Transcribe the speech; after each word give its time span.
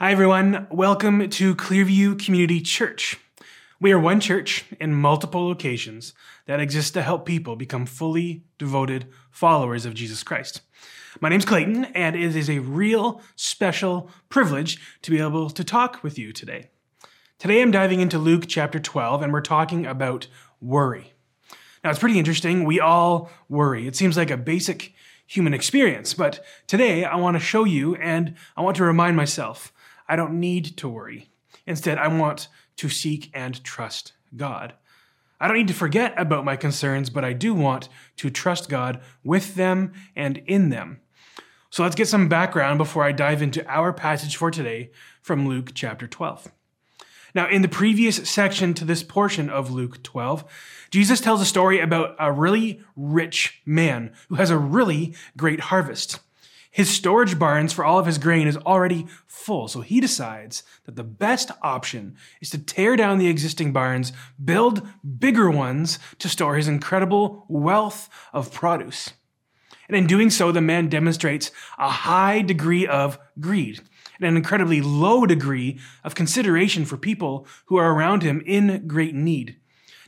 Hi, 0.00 0.12
everyone. 0.12 0.68
Welcome 0.70 1.28
to 1.28 1.56
Clearview 1.56 2.24
Community 2.24 2.60
Church. 2.60 3.18
We 3.80 3.90
are 3.90 3.98
one 3.98 4.20
church 4.20 4.64
in 4.78 4.94
multiple 4.94 5.48
locations 5.48 6.14
that 6.46 6.60
exists 6.60 6.92
to 6.92 7.02
help 7.02 7.26
people 7.26 7.56
become 7.56 7.84
fully 7.84 8.44
devoted 8.58 9.06
followers 9.32 9.84
of 9.84 9.94
Jesus 9.94 10.22
Christ. 10.22 10.60
My 11.20 11.28
name's 11.28 11.44
Clayton, 11.44 11.86
and 11.96 12.14
it 12.14 12.36
is 12.36 12.48
a 12.48 12.60
real 12.60 13.20
special 13.34 14.08
privilege 14.28 14.80
to 15.02 15.10
be 15.10 15.18
able 15.18 15.50
to 15.50 15.64
talk 15.64 16.04
with 16.04 16.16
you 16.16 16.32
today. 16.32 16.70
Today, 17.40 17.60
I'm 17.60 17.72
diving 17.72 17.98
into 17.98 18.18
Luke 18.18 18.44
chapter 18.46 18.78
12, 18.78 19.20
and 19.20 19.32
we're 19.32 19.40
talking 19.40 19.84
about 19.84 20.28
worry. 20.60 21.12
Now, 21.82 21.90
it's 21.90 21.98
pretty 21.98 22.20
interesting. 22.20 22.64
We 22.64 22.78
all 22.78 23.32
worry. 23.48 23.88
It 23.88 23.96
seems 23.96 24.16
like 24.16 24.30
a 24.30 24.36
basic 24.36 24.94
human 25.26 25.54
experience, 25.54 26.14
but 26.14 26.38
today 26.68 27.04
I 27.04 27.16
want 27.16 27.34
to 27.34 27.40
show 27.40 27.64
you 27.64 27.96
and 27.96 28.36
I 28.56 28.62
want 28.62 28.76
to 28.76 28.84
remind 28.84 29.16
myself 29.16 29.72
I 30.08 30.16
don't 30.16 30.40
need 30.40 30.76
to 30.78 30.88
worry. 30.88 31.30
Instead, 31.66 31.98
I 31.98 32.08
want 32.08 32.48
to 32.76 32.88
seek 32.88 33.30
and 33.34 33.62
trust 33.62 34.12
God. 34.36 34.74
I 35.40 35.46
don't 35.46 35.56
need 35.56 35.68
to 35.68 35.74
forget 35.74 36.14
about 36.16 36.44
my 36.44 36.56
concerns, 36.56 37.10
but 37.10 37.24
I 37.24 37.32
do 37.32 37.54
want 37.54 37.88
to 38.16 38.30
trust 38.30 38.68
God 38.68 39.00
with 39.22 39.54
them 39.54 39.92
and 40.16 40.38
in 40.46 40.70
them. 40.70 41.00
So 41.70 41.82
let's 41.82 41.94
get 41.94 42.08
some 42.08 42.28
background 42.28 42.78
before 42.78 43.04
I 43.04 43.12
dive 43.12 43.42
into 43.42 43.66
our 43.66 43.92
passage 43.92 44.36
for 44.36 44.50
today 44.50 44.90
from 45.20 45.46
Luke 45.46 45.72
chapter 45.74 46.06
12. 46.06 46.50
Now, 47.34 47.48
in 47.48 47.62
the 47.62 47.68
previous 47.68 48.28
section 48.28 48.72
to 48.74 48.84
this 48.84 49.02
portion 49.02 49.50
of 49.50 49.70
Luke 49.70 50.02
12, 50.02 50.44
Jesus 50.90 51.20
tells 51.20 51.42
a 51.42 51.46
story 51.46 51.78
about 51.78 52.16
a 52.18 52.32
really 52.32 52.80
rich 52.96 53.60
man 53.66 54.12
who 54.28 54.36
has 54.36 54.50
a 54.50 54.58
really 54.58 55.14
great 55.36 55.60
harvest. 55.60 56.20
His 56.78 56.88
storage 56.88 57.40
barns 57.40 57.72
for 57.72 57.84
all 57.84 57.98
of 57.98 58.06
his 58.06 58.18
grain 58.18 58.46
is 58.46 58.56
already 58.58 59.08
full, 59.26 59.66
so 59.66 59.80
he 59.80 60.00
decides 60.00 60.62
that 60.84 60.94
the 60.94 61.02
best 61.02 61.50
option 61.60 62.14
is 62.40 62.50
to 62.50 62.58
tear 62.58 62.94
down 62.94 63.18
the 63.18 63.26
existing 63.26 63.72
barns, 63.72 64.12
build 64.42 64.86
bigger 65.18 65.50
ones 65.50 65.98
to 66.20 66.28
store 66.28 66.54
his 66.54 66.68
incredible 66.68 67.44
wealth 67.48 68.08
of 68.32 68.52
produce. 68.52 69.12
And 69.88 69.96
in 69.96 70.06
doing 70.06 70.30
so, 70.30 70.52
the 70.52 70.60
man 70.60 70.88
demonstrates 70.88 71.50
a 71.80 71.90
high 71.90 72.42
degree 72.42 72.86
of 72.86 73.18
greed 73.40 73.80
and 74.20 74.28
an 74.28 74.36
incredibly 74.36 74.80
low 74.80 75.26
degree 75.26 75.80
of 76.04 76.14
consideration 76.14 76.84
for 76.84 76.96
people 76.96 77.44
who 77.66 77.76
are 77.76 77.92
around 77.92 78.22
him 78.22 78.40
in 78.46 78.86
great 78.86 79.16
need. 79.16 79.56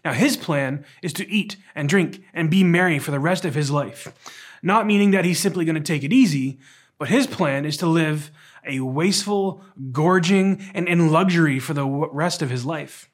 Now, 0.05 0.13
his 0.13 0.37
plan 0.37 0.85
is 1.03 1.13
to 1.15 1.29
eat 1.29 1.57
and 1.75 1.89
drink 1.89 2.23
and 2.33 2.49
be 2.49 2.63
merry 2.63 3.01
for 3.01 3.11
the 3.11 3.19
rest 3.19 3.45
of 3.45 3.57
his 3.57 3.73
life. 3.73 4.15
Not 4.63 4.87
meaning 4.87 5.11
that 5.13 5.25
he's 5.25 5.41
simply 5.41 5.65
going 5.65 5.77
to 5.77 5.81
take 5.81 6.05
it 6.05 6.13
easy, 6.13 6.59
but 6.99 7.09
his 7.09 7.27
plan 7.27 7.65
is 7.65 7.77
to 7.79 7.87
live 7.87 8.31
a 8.67 8.81
wasteful, 8.81 9.63
gorging, 9.91 10.63
and 10.75 10.87
in 10.87 11.11
luxury 11.11 11.59
for 11.59 11.73
the 11.73 11.87
rest 11.87 12.43
of 12.43 12.51
his 12.51 12.67
life. 12.67 13.09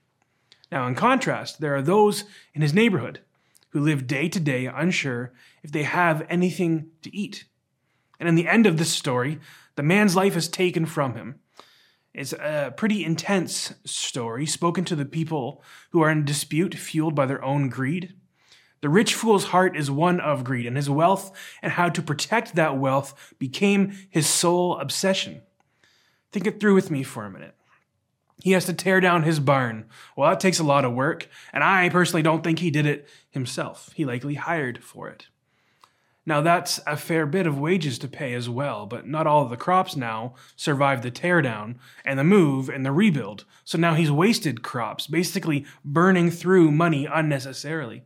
Now, 0.73 0.87
in 0.87 0.97
contrast, 0.97 1.61
there 1.61 1.77
are 1.77 1.83
those 1.83 2.25
in 2.53 2.63
his 2.63 2.75
neighborhood 2.75 3.21
who 3.71 3.81
live 3.81 4.07
day 4.07 4.29
to 4.29 4.41
day 4.41 4.67
unsure 4.67 5.33
if 5.63 5.71
they 5.71 5.85
have 5.85 6.27
anything 6.29 6.89
to 7.03 7.15
eat. 7.15 7.45
And 8.19 8.29
in 8.29 8.35
the 8.35 8.49
end 8.49 8.67
of 8.67 8.79
this 8.79 8.93
story, 8.93 9.39
the 9.77 9.83
man's 9.83 10.17
life 10.17 10.37
is 10.37 10.49
taken 10.49 10.87
from 10.87 11.15
him. 11.15 11.41
It's 12.15 12.33
a 12.33 12.73
pretty 12.77 13.05
intense 13.05 13.75
story 13.85 14.47
spoken 14.47 14.85
to 14.87 14.97
the 14.97 15.05
people 15.05 15.63
who 15.91 16.01
are 16.01 16.11
in 16.11 16.25
dispute, 16.25 16.75
fueled 16.75 17.15
by 17.15 17.27
their 17.27 17.45
own 17.45 17.69
greed. 17.69 18.15
The 18.87 18.91
rich 18.91 19.15
fool's 19.15 19.47
heart 19.47 19.77
is 19.77 19.91
one 19.91 20.20
of 20.20 20.45
greed, 20.45 20.65
and 20.65 20.77
his 20.77 20.89
wealth 20.89 21.37
and 21.61 21.73
how 21.73 21.89
to 21.89 22.01
protect 22.01 22.55
that 22.55 22.79
wealth 22.79 23.34
became 23.37 23.98
his 24.11 24.28
sole 24.28 24.78
obsession. 24.78 25.43
Think 26.31 26.47
it 26.47 26.61
through 26.61 26.77
with 26.77 26.89
me 26.89 27.03
for 27.03 27.25
a 27.25 27.31
minute. 27.31 27.56
He 28.45 28.53
has 28.53 28.65
to 28.67 28.73
tear 28.73 29.01
down 29.01 29.25
his 29.25 29.41
barn. 29.41 29.87
Well, 30.17 30.31
that 30.31 30.39
takes 30.39 30.61
a 30.61 30.62
lot 30.62 30.84
of 30.84 30.93
work, 30.93 31.27
and 31.53 31.65
I 31.65 31.89
personally 31.89 32.23
don't 32.23 32.45
think 32.45 32.61
he 32.61 32.70
did 32.70 32.87
it 32.87 33.09
himself. 33.28 33.91
He 33.97 34.05
likely 34.05 34.34
hired 34.34 34.84
for 34.84 35.09
it. 35.09 35.27
Now, 36.25 36.41
that's 36.41 36.78
a 36.87 36.97
fair 36.97 37.27
bit 37.27 37.49
of 37.49 37.59
wages 37.59 37.99
to 37.99 38.06
pay 38.06 38.34
as 38.34 38.49
well, 38.49 38.87
but 38.87 39.05
not 39.05 39.27
all 39.27 39.43
of 39.43 39.50
the 39.50 39.56
crops 39.56 39.97
now 39.97 40.37
survive 40.55 41.03
the 41.03 41.11
teardown 41.11 41.78
and 42.05 42.21
the 42.21 42.22
move 42.22 42.69
and 42.69 42.87
the 42.87 42.93
rebuild. 42.93 43.47
So 43.65 43.78
now 43.78 43.94
he's 43.94 44.12
wasted 44.12 44.62
crops, 44.62 45.09
basically 45.09 45.66
burning 45.84 46.31
through 46.31 46.71
money 46.71 47.05
unnecessarily. 47.05 48.05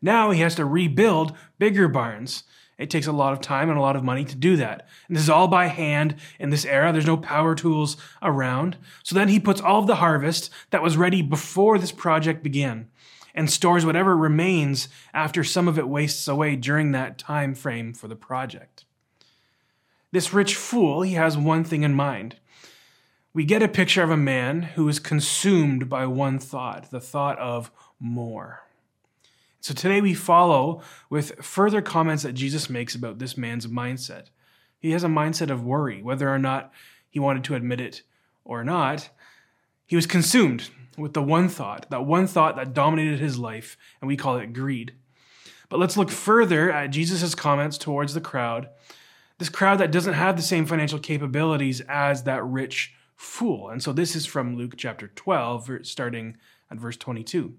Now 0.00 0.30
he 0.30 0.40
has 0.40 0.54
to 0.56 0.64
rebuild 0.64 1.36
bigger 1.58 1.88
barns. 1.88 2.44
It 2.78 2.90
takes 2.90 3.08
a 3.08 3.12
lot 3.12 3.32
of 3.32 3.40
time 3.40 3.68
and 3.68 3.78
a 3.78 3.82
lot 3.82 3.96
of 3.96 4.04
money 4.04 4.24
to 4.24 4.36
do 4.36 4.56
that. 4.56 4.86
And 5.08 5.16
this 5.16 5.24
is 5.24 5.30
all 5.30 5.48
by 5.48 5.66
hand 5.66 6.14
in 6.38 6.50
this 6.50 6.64
era. 6.64 6.92
There's 6.92 7.06
no 7.06 7.16
power 7.16 7.54
tools 7.54 7.96
around. 8.22 8.76
So 9.02 9.14
then 9.14 9.28
he 9.28 9.40
puts 9.40 9.60
all 9.60 9.80
of 9.80 9.88
the 9.88 9.96
harvest 9.96 10.50
that 10.70 10.82
was 10.82 10.96
ready 10.96 11.20
before 11.20 11.78
this 11.78 11.92
project 11.92 12.42
began 12.42 12.88
and 13.38 13.48
stores 13.48 13.86
whatever 13.86 14.16
remains 14.16 14.88
after 15.14 15.44
some 15.44 15.68
of 15.68 15.78
it 15.78 15.88
wastes 15.88 16.26
away 16.26 16.56
during 16.56 16.90
that 16.90 17.18
time 17.18 17.54
frame 17.54 17.94
for 17.94 18.08
the 18.08 18.16
project. 18.16 18.84
This 20.10 20.32
rich 20.32 20.56
fool, 20.56 21.02
he 21.02 21.14
has 21.14 21.38
one 21.38 21.62
thing 21.62 21.84
in 21.84 21.94
mind. 21.94 22.36
We 23.32 23.44
get 23.44 23.62
a 23.62 23.68
picture 23.68 24.02
of 24.02 24.10
a 24.10 24.16
man 24.16 24.62
who 24.62 24.88
is 24.88 24.98
consumed 24.98 25.88
by 25.88 26.04
one 26.06 26.40
thought, 26.40 26.90
the 26.90 27.00
thought 27.00 27.38
of 27.38 27.70
more. 28.00 28.64
So 29.60 29.74
today 29.74 30.00
we 30.00 30.14
follow 30.14 30.82
with 31.10 31.44
further 31.44 31.82
comments 31.82 32.22
that 32.22 32.34
Jesus 32.34 32.70
makes 32.70 32.94
about 32.94 33.18
this 33.18 33.36
man's 33.36 33.66
mindset. 33.66 34.26
He 34.78 34.92
has 34.92 35.02
a 35.02 35.08
mindset 35.08 35.50
of 35.50 35.64
worry, 35.64 36.00
whether 36.00 36.32
or 36.32 36.38
not 36.38 36.72
he 37.10 37.18
wanted 37.18 37.42
to 37.44 37.56
admit 37.56 37.80
it 37.80 38.02
or 38.44 38.62
not. 38.62 39.10
He 39.86 39.96
was 39.96 40.06
consumed 40.06 40.70
with 40.96 41.14
the 41.14 41.22
one 41.22 41.48
thought, 41.48 41.90
that 41.90 42.06
one 42.06 42.26
thought 42.26 42.56
that 42.56 42.72
dominated 42.72 43.18
his 43.18 43.38
life, 43.38 43.76
and 44.00 44.08
we 44.08 44.16
call 44.16 44.36
it 44.36 44.52
greed. 44.52 44.94
But 45.68 45.80
let's 45.80 45.96
look 45.96 46.10
further 46.10 46.70
at 46.70 46.90
Jesus' 46.90 47.34
comments 47.34 47.78
towards 47.78 48.14
the 48.14 48.20
crowd, 48.20 48.68
this 49.38 49.48
crowd 49.48 49.78
that 49.78 49.92
doesn't 49.92 50.14
have 50.14 50.36
the 50.36 50.42
same 50.42 50.66
financial 50.66 50.98
capabilities 50.98 51.80
as 51.88 52.22
that 52.24 52.44
rich 52.44 52.94
fool. 53.16 53.70
And 53.70 53.82
so 53.82 53.92
this 53.92 54.14
is 54.14 54.24
from 54.24 54.56
Luke 54.56 54.74
chapter 54.76 55.08
12, 55.08 55.80
starting 55.82 56.36
at 56.70 56.78
verse 56.78 56.96
22. 56.96 57.54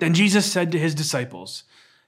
Then 0.00 0.14
Jesus 0.14 0.50
said 0.50 0.72
to 0.72 0.78
his 0.78 0.94
disciples, 0.94 1.64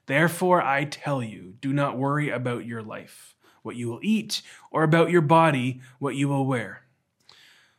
Therefore 0.07 0.61
I 0.61 0.83
tell 0.83 1.21
you, 1.23 1.53
do 1.61 1.71
not 1.71 1.97
worry 1.97 2.29
about 2.29 2.65
your 2.65 2.81
life, 2.81 3.35
what 3.61 3.75
you 3.75 3.87
will 3.87 3.99
eat, 4.01 4.41
or 4.71 4.83
about 4.83 5.11
your 5.11 5.21
body, 5.21 5.79
what 5.99 6.15
you 6.15 6.27
will 6.27 6.45
wear. 6.45 6.85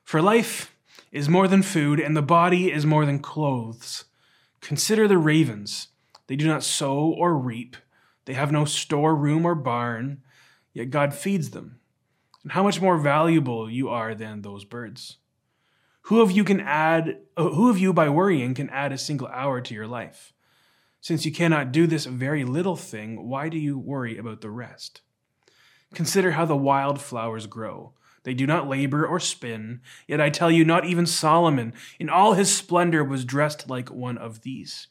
For 0.05 0.23
life 0.23 0.75
is 1.11 1.29
more 1.29 1.49
than 1.49 1.63
food, 1.63 1.99
and 1.99 2.17
the 2.17 2.23
body 2.23 2.71
is 2.73 2.87
more 2.87 3.05
than 3.05 3.19
clothes. 3.19 4.05
Consider 4.61 5.09
the 5.09 5.19
ravens. 5.19 5.89
They 6.29 6.37
do 6.37 6.47
not 6.47 6.63
sow 6.63 6.99
or 6.99 7.37
reap, 7.37 7.77
they 8.25 8.35
have 8.35 8.53
no 8.53 8.65
storeroom 8.65 9.45
or 9.45 9.55
barn, 9.55 10.23
yet 10.73 10.91
God 10.91 11.13
feeds 11.13 11.51
them. 11.51 11.81
And 12.43 12.53
how 12.53 12.63
much 12.63 12.81
more 12.81 12.97
valuable 12.97 13.69
you 13.69 13.89
are 13.91 14.15
than 14.15 14.43
those 14.43 14.65
birds. 14.65 15.19
Who 16.09 16.21
of 16.21 16.31
you 16.31 16.45
can 16.45 16.61
add 16.61 17.21
uh, 17.35 17.49
who 17.49 17.71
of 17.71 17.79
you 17.79 17.95
by 17.95 18.11
worrying 18.11 18.53
can 18.53 18.69
add 18.69 18.93
a 18.93 18.99
single 18.99 19.29
hour 19.29 19.63
to 19.63 19.75
your 19.75 19.87
life? 19.87 20.35
Since 21.01 21.25
you 21.25 21.33
cannot 21.33 21.73
do 21.73 21.87
this 21.87 22.05
very 22.05 22.45
little 22.45 22.77
thing, 22.77 23.27
why 23.27 23.49
do 23.49 23.59
you 23.59 23.79
worry 23.79 24.19
about 24.19 24.43
the 24.43 24.51
rest? 24.51 25.01
Consider 25.95 26.33
how 26.33 26.45
the 26.45 26.57
wild 26.57 27.01
flowers 27.01 27.47
grow. 27.47 27.95
They 28.23 28.35
do 28.35 28.47
not 28.47 28.69
labor 28.69 29.07
or 29.07 29.19
spin. 29.19 29.81
Yet 30.07 30.21
I 30.21 30.29
tell 30.29 30.51
you, 30.51 30.63
not 30.63 30.85
even 30.85 31.07
Solomon 31.07 31.73
in 31.99 32.11
all 32.11 32.35
his 32.35 32.55
splendor 32.55 33.03
was 33.03 33.25
dressed 33.25 33.71
like 33.71 33.91
one 33.91 34.19
of 34.19 34.43
these. 34.43 34.89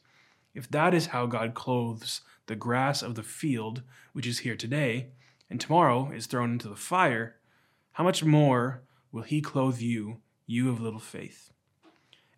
If 0.52 0.68
that 0.70 0.94
is 0.94 1.06
how 1.06 1.26
God 1.26 1.54
clothes 1.54 2.22
the 2.46 2.56
grass 2.56 3.02
of 3.02 3.14
the 3.14 3.22
field, 3.22 3.82
which 4.14 4.26
is 4.26 4.40
here 4.40 4.56
today, 4.56 5.10
and 5.48 5.60
tomorrow 5.60 6.10
is 6.10 6.26
thrown 6.26 6.52
into 6.52 6.68
the 6.68 6.76
fire, 6.76 7.36
how 7.92 8.02
much 8.02 8.24
more 8.24 8.82
will 9.12 9.22
he 9.22 9.40
clothe 9.40 9.80
you, 9.80 10.18
you 10.46 10.70
of 10.70 10.80
little 10.80 11.00
faith? 11.00 11.52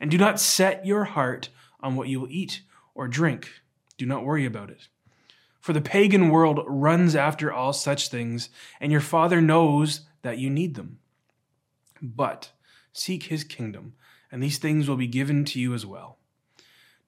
And 0.01 0.11
do 0.11 0.19
not 0.19 0.41
set 0.41 0.85
your 0.87 1.05
heart 1.05 1.49
on 1.81 1.97
what 1.97 2.09
you 2.09 2.21
will 2.21 2.31
eat 2.31 2.63
or 2.95 3.09
drink. 3.09 3.63
Do 3.97 4.07
not 4.07 4.25
worry 4.25 4.45
about 4.45 4.71
it. 4.71 4.89
For 5.61 5.73
the 5.73 5.81
pagan 5.81 6.29
world 6.29 6.61
runs 6.67 7.17
after 7.17 7.53
all 7.53 7.73
such 7.73 8.09
things, 8.09 8.51
and 8.81 8.93
your 8.93 9.01
Father 9.01 9.41
knows 9.41 10.03
that 10.23 10.39
you 10.39 10.49
need 10.49 10.75
them. 10.75 10.99
But 12.01 12.53
seek 12.93 13.25
his 13.25 13.43
kingdom, 13.43 13.95
and 14.31 14.43
these 14.43 14.59
things 14.59 14.89
will 14.89 14.97
be 14.97 15.09
given 15.09 15.45
to 15.47 15.61
you 15.61 15.75
as 15.75 15.85
well. 15.85 16.19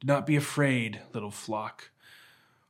Do 0.01 0.07
not 0.07 0.27
be 0.27 0.37
afraid, 0.37 1.01
little 1.13 1.31
flock, 1.31 1.91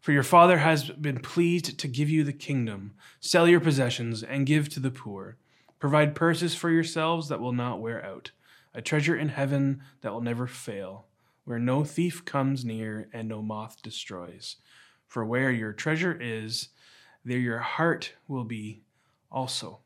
for 0.00 0.12
your 0.12 0.22
Father 0.22 0.58
has 0.58 0.90
been 0.90 1.20
pleased 1.20 1.78
to 1.78 1.88
give 1.88 2.08
you 2.08 2.25
the 2.25 2.32
kingdom. 2.32 2.92
Sell 3.20 3.48
your 3.48 3.60
possessions 3.60 4.22
and 4.22 4.46
give 4.46 4.69
to 4.70 4.80
the 4.80 4.90
poor. 4.90 5.36
Provide 5.78 6.14
purses 6.14 6.54
for 6.54 6.70
yourselves 6.70 7.28
that 7.28 7.40
will 7.40 7.52
not 7.52 7.80
wear 7.80 8.04
out, 8.04 8.32
a 8.75 8.82
treasure 8.82 9.16
in 9.16 9.28
heaven 9.28 9.82
that 10.00 10.12
will 10.12 10.20
never 10.20 10.46
fail, 10.46 11.06
where 11.44 11.58
no 11.58 11.84
thief 11.84 12.25
comes 12.25 12.64
near 12.64 13.08
and 13.12 13.28
no 13.28 13.42
moth 13.42 13.80
destroys. 13.82 14.56
For 15.06 15.25
where 15.25 15.50
your 15.50 15.72
treasure 15.72 16.16
is, 16.20 16.69
there 17.25 17.38
your 17.38 17.58
heart 17.58 18.14
will 18.26 18.44
be 18.44 18.82
also. 19.30 19.80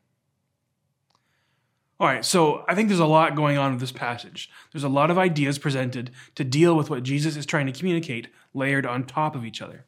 All 1.99 2.07
right, 2.07 2.25
so 2.25 2.65
I 2.67 2.75
think 2.75 2.89
there's 2.89 2.99
a 2.99 3.05
lot 3.05 3.35
going 3.35 3.57
on 3.57 3.71
with 3.71 3.79
this 3.79 3.91
passage. 3.91 4.49
There's 4.71 4.83
a 4.83 4.89
lot 4.89 5.11
of 5.11 5.17
ideas 5.17 5.57
presented 5.59 6.11
to 6.35 6.43
deal 6.43 6.75
with 6.75 6.89
what 6.89 7.03
Jesus 7.03 7.37
is 7.37 7.45
trying 7.45 7.67
to 7.67 7.71
communicate, 7.71 8.27
layered 8.53 8.85
on 8.85 9.05
top 9.05 9.35
of 9.35 9.45
each 9.45 9.61
other. 9.61 9.85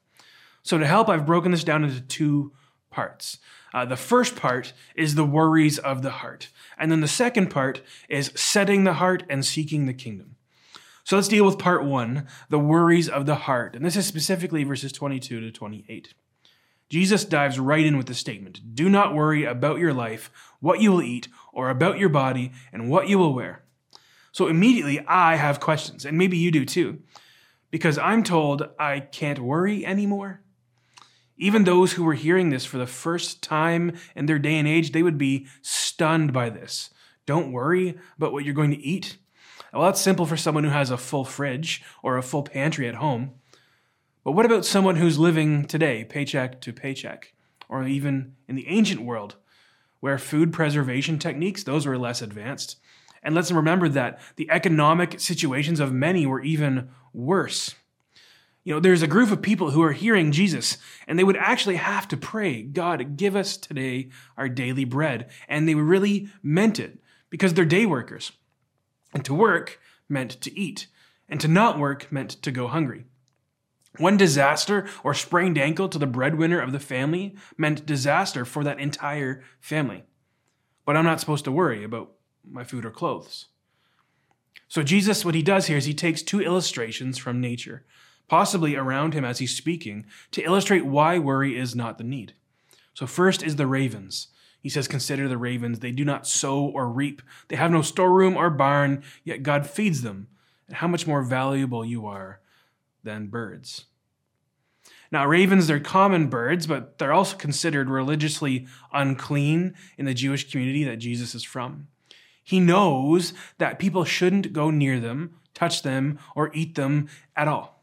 So, 0.63 0.77
to 0.77 0.87
help, 0.87 1.09
I've 1.09 1.25
broken 1.25 1.51
this 1.51 1.63
down 1.63 1.83
into 1.83 2.01
two 2.01 2.53
parts. 2.95 3.39
Uh, 3.73 3.83
the 3.83 3.97
first 3.97 4.37
part 4.37 4.71
is 4.95 5.15
the 5.15 5.25
worries 5.25 5.77
of 5.77 6.01
the 6.01 6.09
heart. 6.09 6.47
And 6.77 6.89
then 6.89 7.01
the 7.01 7.09
second 7.09 7.49
part 7.49 7.81
is 8.07 8.31
setting 8.33 8.85
the 8.85 8.93
heart 8.93 9.23
and 9.29 9.45
seeking 9.45 9.85
the 9.85 9.93
kingdom. 9.93 10.37
So 11.03 11.17
let's 11.17 11.27
deal 11.27 11.45
with 11.45 11.59
part 11.59 11.83
one 11.83 12.25
the 12.49 12.57
worries 12.57 13.09
of 13.09 13.25
the 13.25 13.35
heart. 13.35 13.75
And 13.75 13.83
this 13.83 13.97
is 13.97 14.07
specifically 14.07 14.63
verses 14.63 14.93
22 14.93 15.41
to 15.41 15.51
28. 15.51 16.13
Jesus 16.89 17.25
dives 17.25 17.59
right 17.59 17.85
in 17.85 17.97
with 17.97 18.05
the 18.05 18.13
statement 18.13 18.75
Do 18.75 18.87
not 18.87 19.13
worry 19.13 19.43
about 19.43 19.79
your 19.79 19.93
life, 19.93 20.31
what 20.61 20.79
you 20.79 20.91
will 20.91 21.01
eat, 21.01 21.27
or 21.51 21.69
about 21.69 21.99
your 21.99 22.09
body 22.09 22.53
and 22.71 22.89
what 22.89 23.09
you 23.09 23.19
will 23.19 23.33
wear. 23.33 23.65
So 24.31 24.47
immediately 24.47 25.01
I 25.05 25.35
have 25.35 25.59
questions, 25.59 26.05
and 26.05 26.17
maybe 26.17 26.37
you 26.37 26.49
do 26.49 26.63
too, 26.63 27.01
because 27.71 27.97
I'm 27.97 28.23
told 28.23 28.69
I 28.79 29.01
can't 29.01 29.39
worry 29.39 29.85
anymore. 29.85 30.44
Even 31.37 31.63
those 31.63 31.93
who 31.93 32.03
were 32.03 32.13
hearing 32.13 32.49
this 32.49 32.65
for 32.65 32.77
the 32.77 32.87
first 32.87 33.43
time 33.43 33.93
in 34.15 34.25
their 34.25 34.39
day 34.39 34.57
and 34.57 34.67
age, 34.67 34.91
they 34.91 35.03
would 35.03 35.17
be 35.17 35.47
stunned 35.61 36.31
by 36.31 36.49
this. 36.49 36.89
Don't 37.25 37.51
worry 37.51 37.97
about 38.17 38.31
what 38.31 38.45
you're 38.45 38.53
going 38.53 38.71
to 38.71 38.81
eat. 38.81 39.17
Well, 39.73 39.83
that's 39.83 39.99
simple 39.99 40.25
for 40.25 40.37
someone 40.37 40.63
who 40.63 40.69
has 40.69 40.89
a 40.89 40.97
full 40.97 41.25
fridge 41.25 41.83
or 42.01 42.17
a 42.17 42.23
full 42.23 42.43
pantry 42.43 42.87
at 42.87 42.95
home. 42.95 43.33
But 44.23 44.31
what 44.31 44.45
about 44.45 44.65
someone 44.65 44.95
who's 44.95 45.19
living 45.19 45.65
today, 45.65 46.05
paycheck 46.05 46.61
to 46.61 46.71
paycheck, 46.71 47.33
or 47.67 47.83
even 47.83 48.35
in 48.47 48.55
the 48.55 48.67
ancient 48.67 49.01
world, 49.01 49.35
where 49.99 50.17
food 50.17 50.53
preservation 50.53 51.19
techniques, 51.19 51.63
those 51.63 51.85
were 51.85 51.97
less 51.97 52.21
advanced? 52.21 52.77
And 53.21 53.35
let's 53.35 53.51
remember 53.51 53.89
that 53.89 54.19
the 54.35 54.49
economic 54.49 55.19
situations 55.19 55.79
of 55.79 55.91
many 55.91 56.25
were 56.25 56.41
even 56.41 56.89
worse. 57.11 57.75
You 58.65 58.73
know, 58.73 58.79
there's 58.79 59.03
a 59.03 59.07
group 59.07 59.31
of 59.31 59.43
people 59.43 59.71
who 59.71 59.83
are 59.83 59.91
hearing 59.91 60.31
Jesus, 60.31 60.79
and 61.07 61.17
they 61.17 61.23
would 61.23 61.37
actually 61.37 61.75
have 61.75 62.07
to 62.07 62.17
pray, 62.17 62.63
God, 62.63 63.15
give 63.15 63.35
us 63.35 63.57
today 63.57 64.09
our 64.37 64.49
daily 64.49 64.85
bread. 64.85 65.29
And 65.47 65.69
they 65.69 65.75
really 65.75 66.29
meant 66.41 66.79
it 66.79 66.99
because 67.29 67.53
they're 67.53 67.63
day 67.63 67.85
workers. 67.85 68.31
And 69.13 69.23
to 69.23 69.35
work 69.35 69.79
meant 70.09 70.31
to 70.41 70.59
eat, 70.59 70.87
and 71.29 71.39
to 71.39 71.47
not 71.47 71.77
work 71.77 72.11
meant 72.11 72.31
to 72.41 72.51
go 72.51 72.67
hungry. 72.67 73.05
One 73.99 74.17
disaster 74.17 74.87
or 75.03 75.13
sprained 75.13 75.59
ankle 75.59 75.87
to 75.89 75.99
the 75.99 76.07
breadwinner 76.07 76.59
of 76.59 76.71
the 76.71 76.79
family 76.79 77.35
meant 77.57 77.85
disaster 77.85 78.45
for 78.45 78.63
that 78.63 78.79
entire 78.79 79.43
family. 79.59 80.03
But 80.85 80.97
I'm 80.97 81.05
not 81.05 81.19
supposed 81.19 81.45
to 81.45 81.51
worry 81.51 81.83
about 81.83 82.13
my 82.43 82.63
food 82.63 82.83
or 82.83 82.91
clothes. 82.91 83.45
So, 84.67 84.81
Jesus, 84.81 85.23
what 85.23 85.35
he 85.35 85.43
does 85.43 85.67
here 85.67 85.77
is 85.77 85.85
he 85.85 85.93
takes 85.93 86.23
two 86.23 86.41
illustrations 86.41 87.19
from 87.19 87.39
nature, 87.39 87.85
possibly 88.27 88.75
around 88.75 89.13
him 89.13 89.25
as 89.25 89.39
he's 89.39 89.55
speaking, 89.55 90.05
to 90.31 90.43
illustrate 90.43 90.85
why 90.85 91.19
worry 91.19 91.57
is 91.57 91.75
not 91.75 91.97
the 91.97 92.03
need. 92.03 92.33
So, 92.93 93.05
first 93.05 93.43
is 93.43 93.55
the 93.55 93.67
ravens. 93.67 94.29
He 94.61 94.69
says, 94.69 94.87
Consider 94.87 95.27
the 95.27 95.37
ravens. 95.37 95.79
They 95.79 95.91
do 95.91 96.05
not 96.05 96.27
sow 96.27 96.65
or 96.65 96.89
reap, 96.89 97.21
they 97.49 97.55
have 97.55 97.71
no 97.71 97.81
storeroom 97.81 98.35
or 98.35 98.49
barn, 98.49 99.03
yet 99.23 99.43
God 99.43 99.67
feeds 99.67 100.01
them. 100.01 100.27
And 100.67 100.77
how 100.77 100.87
much 100.87 101.05
more 101.05 101.21
valuable 101.21 101.85
you 101.85 102.07
are 102.07 102.39
than 103.03 103.27
birds. 103.27 103.85
Now, 105.11 105.25
ravens, 105.27 105.67
they're 105.67 105.79
common 105.79 106.27
birds, 106.27 106.67
but 106.67 106.97
they're 106.97 107.13
also 107.13 107.37
considered 107.37 107.89
religiously 107.89 108.67
unclean 108.91 109.75
in 109.97 110.05
the 110.05 110.13
Jewish 110.13 110.49
community 110.49 110.83
that 110.83 110.97
Jesus 110.97 111.35
is 111.35 111.43
from. 111.43 111.87
He 112.43 112.59
knows 112.59 113.33
that 113.57 113.79
people 113.79 114.03
shouldn't 114.03 114.53
go 114.53 114.71
near 114.71 114.99
them, 114.99 115.35
touch 115.53 115.83
them, 115.83 116.19
or 116.35 116.51
eat 116.53 116.75
them 116.75 117.07
at 117.35 117.47
all. 117.47 117.74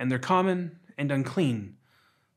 And 0.00 0.10
they're 0.10 0.18
common 0.18 0.78
and 0.96 1.12
unclean, 1.12 1.76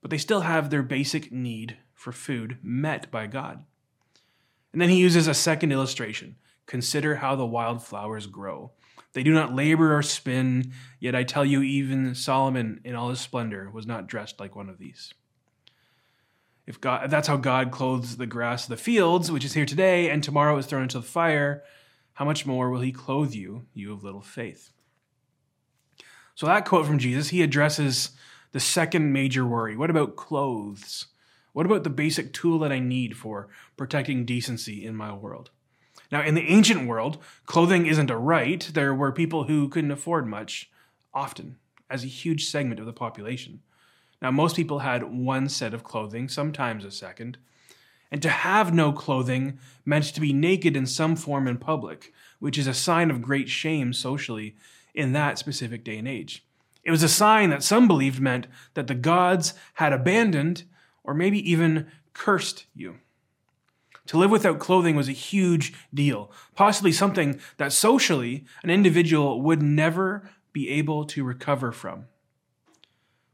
but 0.01 0.12
they 0.12 0.18
still 0.18 0.42
have 0.42 0.69
their 0.69 0.83
basic 0.83 1.31
need 1.31 1.77
for 1.94 2.12
food 2.12 2.57
met 2.62 3.10
by 3.10 3.25
God. 3.25 3.63
And 4.74 4.81
then 4.81 4.89
he 4.89 4.98
uses 4.98 5.30
a 5.30 5.33
second 5.33 5.71
illustration. 5.71 6.36
Consider 6.65 7.15
how 7.15 7.38
the 7.38 7.45
wild 7.45 7.81
flowers 7.81 8.27
grow. 8.27 8.74
They 9.13 9.24
do 9.24 9.33
not 9.33 9.56
labor 9.56 9.95
or 9.95 10.04
spin, 10.04 10.74
yet 11.00 11.15
I 11.15 11.24
tell 11.24 11.45
you, 11.45 11.62
even 11.62 12.15
Solomon 12.15 12.81
in 12.83 12.95
all 12.95 13.10
his 13.10 13.21
splendor 13.21 13.71
was 13.71 13.88
not 13.88 14.07
dressed 14.07 14.42
like 14.42 14.57
one 14.57 14.68
of 14.68 14.77
these. 14.77 15.13
If, 16.68 16.81
God, 16.81 17.09
that's 17.09 17.30
how 17.30 17.38
God 17.38 17.71
clothes 17.71 18.18
the 18.18 18.25
grass 18.25 18.63
of 18.63 18.71
the 18.71 18.77
fields, 18.77 19.31
which 19.31 19.45
is 19.45 19.54
here 19.54 19.66
today 19.66 20.09
and 20.09 20.21
tomorrow 20.21 20.57
is 20.57 20.66
thrown 20.66 20.83
into 20.83 21.00
the 21.00 21.06
fire, 21.06 21.63
how 22.16 22.25
much 22.25 22.45
more 22.45 22.69
will 22.69 22.81
he 22.81 22.92
clothe 22.92 23.33
you, 23.33 23.68
you 23.74 23.94
of 23.94 24.04
little 24.04 24.21
faith? 24.21 24.72
So, 26.35 26.47
that 26.47 26.65
quote 26.65 26.85
from 26.85 27.00
Jesus, 27.00 27.30
he 27.30 27.41
addresses 27.41 28.12
the 28.51 28.59
second 28.59 29.12
major 29.13 29.45
worry. 29.45 29.75
What 29.75 29.89
about 29.89 30.15
clothes? 30.15 31.07
What 31.53 31.65
about 31.65 31.83
the 31.83 31.89
basic 31.89 32.33
tool 32.33 32.59
that 32.59 32.71
I 32.71 32.80
need 32.80 33.15
for 33.15 33.50
protecting 33.77 34.25
decency 34.25 34.85
in 34.85 34.95
my 34.95 35.13
world? 35.13 35.51
Now, 36.12 36.21
in 36.21 36.35
the 36.35 36.50
ancient 36.50 36.88
world, 36.88 37.18
clothing 37.45 37.85
isn't 37.85 38.12
a 38.12 38.18
right. 38.18 38.69
There 38.74 38.94
were 38.94 39.12
people 39.12 39.45
who 39.45 39.69
couldn't 39.69 39.91
afford 39.91 40.27
much, 40.27 40.69
often, 41.13 41.57
as 41.89 42.03
a 42.03 42.07
huge 42.07 42.45
segment 42.45 42.80
of 42.80 42.85
the 42.85 42.94
population. 42.94 43.62
Now, 44.21 44.31
most 44.31 44.56
people 44.56 44.80
had 44.80 45.03
one 45.03 45.50
set 45.50 45.74
of 45.74 45.83
clothing, 45.83 46.30
sometimes 46.30 46.85
a 46.85 46.91
second. 46.91 47.38
And 48.12 48.21
to 48.21 48.30
have 48.30 48.74
no 48.74 48.91
clothing 48.91 49.59
meant 49.85 50.06
to 50.06 50.21
be 50.21 50.33
naked 50.33 50.77
in 50.77 50.85
some 50.85 51.15
form 51.15 51.47
in 51.47 51.57
public, 51.57 52.13
which 52.39 52.57
is 52.57 52.68
a 52.68 52.74
sign 52.74 53.09
of 53.09 53.21
great 53.21 53.50
shame 53.50 53.91
socially 53.91 54.56
in 54.94 55.13
that 55.13 55.38
specific 55.38 55.84
day 55.84 55.98
and 55.98 56.07
age. 56.07 56.45
It 56.84 56.92
was 56.92 57.04
a 57.04 57.10
sign 57.10 57.50
that 57.50 57.63
some 57.63 57.88
believed 57.88 58.19
meant 58.19 58.48
that 58.74 58.88
the 58.88 58.95
gods 58.95 59.54
had 59.75 59.94
abandoned 59.94 60.63
or 61.04 61.13
maybe 61.13 61.50
even 61.50 61.88
cursed 62.13 62.66
you. 62.74 62.98
To 64.07 64.18
live 64.18 64.31
without 64.31 64.60
clothing 64.60 64.95
was 64.95 65.07
a 65.07 65.13
huge 65.13 65.74
deal, 65.94 66.30
possibly 66.56 66.92
something 66.92 67.40
that 67.57 67.72
socially 67.72 68.45
an 68.62 68.69
individual 68.69 69.42
would 69.42 69.62
never 69.62 70.30
be 70.51 70.69
able 70.69 71.06
to 71.06 71.24
recover 71.24 71.72
from. 71.72 72.06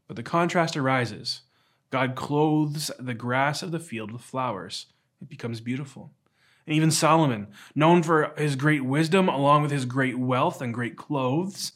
But 0.06 0.16
the 0.16 0.22
contrast 0.22 0.76
arises. 0.76 1.42
God 1.90 2.14
clothes 2.14 2.90
the 3.00 3.14
grass 3.14 3.62
of 3.62 3.72
the 3.72 3.80
field 3.80 4.12
with 4.12 4.22
flowers. 4.22 4.86
It 5.20 5.28
becomes 5.28 5.60
beautiful. 5.60 6.12
And 6.70 6.76
even 6.76 6.92
Solomon, 6.92 7.48
known 7.74 8.04
for 8.04 8.32
his 8.38 8.54
great 8.54 8.84
wisdom 8.84 9.28
along 9.28 9.62
with 9.62 9.72
his 9.72 9.84
great 9.84 10.16
wealth 10.16 10.62
and 10.62 10.72
great 10.72 10.96
clothes, 10.96 11.72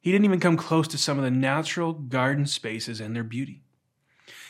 he 0.00 0.12
didn't 0.12 0.26
even 0.26 0.38
come 0.38 0.56
close 0.56 0.86
to 0.88 0.96
some 0.96 1.18
of 1.18 1.24
the 1.24 1.30
natural 1.32 1.92
garden 1.92 2.46
spaces 2.46 3.00
and 3.00 3.16
their 3.16 3.24
beauty. 3.24 3.62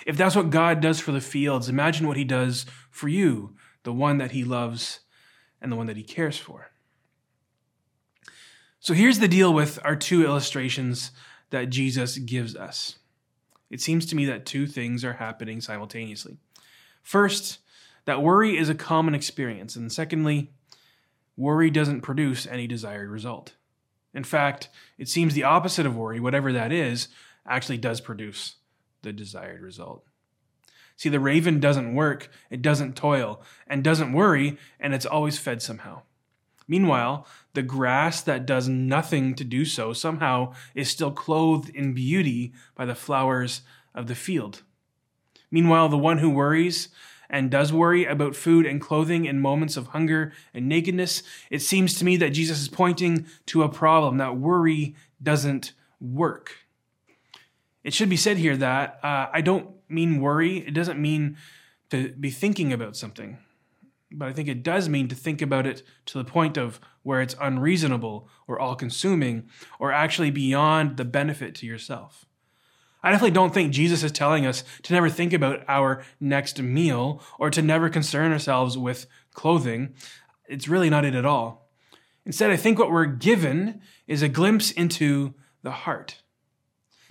If 0.04 0.18
that's 0.18 0.36
what 0.36 0.50
God 0.50 0.82
does 0.82 1.00
for 1.00 1.12
the 1.12 1.22
fields, 1.22 1.70
imagine 1.70 2.06
what 2.06 2.18
he 2.18 2.24
does 2.24 2.66
for 2.90 3.08
you, 3.08 3.56
the 3.82 3.94
one 3.94 4.18
that 4.18 4.32
he 4.32 4.44
loves 4.44 5.00
and 5.58 5.72
the 5.72 5.76
one 5.76 5.86
that 5.86 5.96
he 5.96 6.02
cares 6.02 6.36
for. 6.36 6.70
So 8.78 8.92
here's 8.92 9.20
the 9.20 9.26
deal 9.26 9.54
with 9.54 9.78
our 9.84 9.96
two 9.96 10.22
illustrations 10.22 11.12
that 11.48 11.70
Jesus 11.70 12.18
gives 12.18 12.54
us. 12.54 12.98
It 13.70 13.80
seems 13.80 14.04
to 14.04 14.16
me 14.16 14.26
that 14.26 14.44
two 14.44 14.66
things 14.66 15.02
are 15.02 15.14
happening 15.14 15.62
simultaneously. 15.62 16.36
First, 17.02 17.60
that 18.04 18.22
worry 18.22 18.56
is 18.56 18.68
a 18.68 18.74
common 18.74 19.14
experience. 19.14 19.76
And 19.76 19.92
secondly, 19.92 20.50
worry 21.36 21.70
doesn't 21.70 22.00
produce 22.00 22.46
any 22.46 22.66
desired 22.66 23.10
result. 23.10 23.54
In 24.14 24.24
fact, 24.24 24.68
it 24.98 25.08
seems 25.08 25.34
the 25.34 25.44
opposite 25.44 25.86
of 25.86 25.96
worry, 25.96 26.20
whatever 26.20 26.52
that 26.52 26.72
is, 26.72 27.08
actually 27.46 27.78
does 27.78 28.00
produce 28.00 28.56
the 29.02 29.12
desired 29.12 29.62
result. 29.62 30.04
See, 30.96 31.08
the 31.08 31.20
raven 31.20 31.58
doesn't 31.58 31.94
work, 31.94 32.28
it 32.50 32.62
doesn't 32.62 32.96
toil, 32.96 33.42
and 33.66 33.82
doesn't 33.82 34.12
worry, 34.12 34.58
and 34.78 34.94
it's 34.94 35.06
always 35.06 35.38
fed 35.38 35.62
somehow. 35.62 36.02
Meanwhile, 36.68 37.26
the 37.54 37.62
grass 37.62 38.22
that 38.22 38.46
does 38.46 38.68
nothing 38.68 39.34
to 39.34 39.44
do 39.44 39.64
so 39.64 39.92
somehow 39.92 40.54
is 40.74 40.88
still 40.88 41.10
clothed 41.10 41.70
in 41.70 41.92
beauty 41.92 42.52
by 42.74 42.84
the 42.84 42.94
flowers 42.94 43.62
of 43.94 44.06
the 44.06 44.14
field. 44.14 44.62
Meanwhile, 45.50 45.88
the 45.88 45.98
one 45.98 46.18
who 46.18 46.30
worries 46.30 46.88
and 47.32 47.50
does 47.50 47.72
worry 47.72 48.04
about 48.04 48.36
food 48.36 48.66
and 48.66 48.80
clothing 48.80 49.24
in 49.24 49.40
moments 49.40 49.78
of 49.78 49.88
hunger 49.88 50.32
and 50.52 50.68
nakedness, 50.68 51.22
it 51.50 51.60
seems 51.60 51.98
to 51.98 52.04
me 52.04 52.16
that 52.18 52.30
Jesus 52.30 52.60
is 52.60 52.68
pointing 52.68 53.26
to 53.46 53.62
a 53.62 53.68
problem 53.70 54.18
that 54.18 54.36
worry 54.36 54.94
doesn't 55.22 55.72
work. 55.98 56.58
It 57.82 57.94
should 57.94 58.10
be 58.10 58.16
said 58.16 58.36
here 58.36 58.56
that 58.58 59.00
uh, 59.02 59.28
I 59.32 59.40
don't 59.40 59.70
mean 59.88 60.20
worry. 60.20 60.58
It 60.58 60.74
doesn't 60.74 61.00
mean 61.00 61.38
to 61.90 62.10
be 62.10 62.30
thinking 62.30 62.72
about 62.72 62.96
something. 62.96 63.38
But 64.12 64.28
I 64.28 64.32
think 64.34 64.48
it 64.48 64.62
does 64.62 64.90
mean 64.90 65.08
to 65.08 65.14
think 65.14 65.40
about 65.40 65.66
it 65.66 65.82
to 66.06 66.18
the 66.18 66.24
point 66.24 66.58
of 66.58 66.80
where 67.02 67.22
it's 67.22 67.34
unreasonable 67.40 68.28
or 68.46 68.60
all 68.60 68.74
consuming 68.74 69.48
or 69.78 69.90
actually 69.90 70.30
beyond 70.30 70.98
the 70.98 71.04
benefit 71.04 71.54
to 71.56 71.66
yourself. 71.66 72.26
I 73.02 73.10
definitely 73.10 73.32
don't 73.32 73.52
think 73.52 73.72
Jesus 73.72 74.02
is 74.04 74.12
telling 74.12 74.46
us 74.46 74.62
to 74.82 74.92
never 74.92 75.10
think 75.10 75.32
about 75.32 75.64
our 75.66 76.04
next 76.20 76.62
meal 76.62 77.20
or 77.38 77.50
to 77.50 77.60
never 77.60 77.88
concern 77.88 78.32
ourselves 78.32 78.78
with 78.78 79.06
clothing. 79.34 79.94
it's 80.48 80.68
really 80.68 80.90
not 80.90 81.04
it 81.04 81.14
at 81.14 81.24
all. 81.24 81.70
Instead, 82.24 82.50
I 82.50 82.56
think 82.56 82.78
what 82.78 82.92
we're 82.92 83.06
given 83.06 83.80
is 84.06 84.22
a 84.22 84.28
glimpse 84.28 84.70
into 84.70 85.34
the 85.62 85.70
heart. 85.70 86.22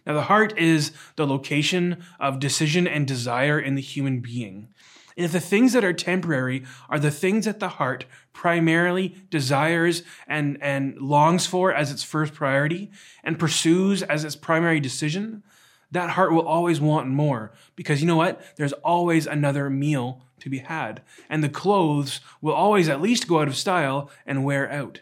Now, 0.05 0.13
the 0.13 0.23
heart 0.23 0.57
is 0.57 0.91
the 1.15 1.27
location 1.27 2.03
of 2.19 2.39
decision 2.39 2.87
and 2.87 3.07
desire 3.07 3.59
in 3.59 3.75
the 3.75 3.81
human 3.81 4.19
being. 4.19 4.69
And 5.17 5.25
if 5.25 5.31
the 5.33 5.39
things 5.39 5.73
that 5.73 5.83
are 5.83 5.93
temporary 5.93 6.63
are 6.89 6.97
the 6.97 7.11
things 7.11 7.45
that 7.45 7.59
the 7.59 7.69
heart 7.69 8.05
primarily 8.33 9.15
desires 9.29 10.03
and, 10.27 10.57
and 10.61 10.97
longs 10.97 11.45
for 11.45 11.73
as 11.73 11.91
its 11.91 12.03
first 12.03 12.33
priority 12.33 12.89
and 13.23 13.37
pursues 13.37 14.01
as 14.03 14.23
its 14.23 14.35
primary 14.35 14.79
decision, 14.79 15.43
that 15.91 16.11
heart 16.11 16.31
will 16.31 16.47
always 16.47 16.79
want 16.79 17.07
more 17.07 17.51
because 17.75 18.01
you 18.01 18.07
know 18.07 18.15
what? 18.15 18.41
There's 18.55 18.73
always 18.73 19.27
another 19.27 19.69
meal 19.69 20.23
to 20.39 20.49
be 20.49 20.59
had. 20.59 21.01
And 21.29 21.43
the 21.43 21.49
clothes 21.49 22.19
will 22.41 22.53
always 22.53 22.89
at 22.89 23.01
least 23.01 23.27
go 23.27 23.39
out 23.39 23.47
of 23.47 23.55
style 23.55 24.09
and 24.25 24.43
wear 24.43 24.71
out. 24.71 25.01